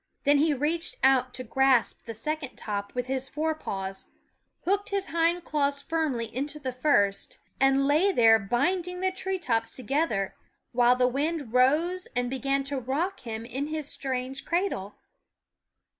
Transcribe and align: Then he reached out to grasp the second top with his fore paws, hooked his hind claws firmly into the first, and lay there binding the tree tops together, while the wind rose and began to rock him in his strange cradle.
Then 0.23 0.39
he 0.39 0.51
reached 0.51 0.95
out 1.03 1.31
to 1.35 1.43
grasp 1.43 2.05
the 2.05 2.15
second 2.15 2.55
top 2.55 2.95
with 2.95 3.05
his 3.05 3.29
fore 3.29 3.53
paws, 3.53 4.05
hooked 4.65 4.89
his 4.89 5.09
hind 5.09 5.43
claws 5.45 5.79
firmly 5.79 6.35
into 6.35 6.57
the 6.57 6.71
first, 6.71 7.37
and 7.59 7.85
lay 7.85 8.11
there 8.11 8.39
binding 8.39 9.01
the 9.01 9.11
tree 9.11 9.37
tops 9.37 9.75
together, 9.75 10.33
while 10.71 10.95
the 10.95 11.07
wind 11.07 11.53
rose 11.53 12.07
and 12.15 12.31
began 12.31 12.63
to 12.63 12.79
rock 12.79 13.19
him 13.19 13.45
in 13.45 13.67
his 13.67 13.87
strange 13.89 14.43
cradle. 14.43 14.95